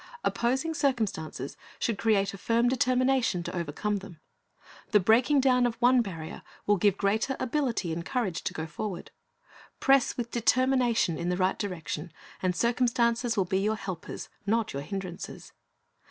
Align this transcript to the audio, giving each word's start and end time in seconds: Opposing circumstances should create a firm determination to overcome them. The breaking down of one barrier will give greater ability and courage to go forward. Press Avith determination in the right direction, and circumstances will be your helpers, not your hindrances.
Opposing 0.23 0.73
circumstances 0.73 1.55
should 1.77 1.99
create 1.99 2.33
a 2.33 2.37
firm 2.39 2.67
determination 2.67 3.43
to 3.43 3.55
overcome 3.55 3.97
them. 3.97 4.19
The 4.93 4.99
breaking 4.99 5.41
down 5.41 5.67
of 5.67 5.75
one 5.75 6.01
barrier 6.01 6.41
will 6.65 6.77
give 6.77 6.97
greater 6.97 7.37
ability 7.39 7.93
and 7.93 8.03
courage 8.03 8.43
to 8.45 8.53
go 8.55 8.65
forward. 8.65 9.11
Press 9.79 10.15
Avith 10.15 10.31
determination 10.31 11.19
in 11.19 11.29
the 11.29 11.37
right 11.37 11.59
direction, 11.59 12.11
and 12.41 12.55
circumstances 12.55 13.37
will 13.37 13.45
be 13.45 13.59
your 13.59 13.75
helpers, 13.75 14.27
not 14.43 14.73
your 14.73 14.81
hindrances. 14.81 15.51